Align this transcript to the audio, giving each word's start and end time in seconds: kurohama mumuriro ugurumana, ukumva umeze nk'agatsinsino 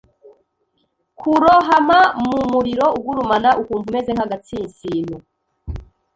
kurohama 1.19 1.99
mumuriro 2.25 2.85
ugurumana, 2.97 3.49
ukumva 3.61 3.87
umeze 3.91 4.09
nk'agatsinsino 4.13 5.17